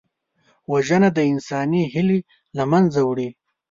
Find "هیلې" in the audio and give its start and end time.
1.93-2.19